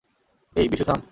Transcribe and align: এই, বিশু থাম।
এই, 0.55 0.67
বিশু 0.69 0.83
থাম। 0.83 0.99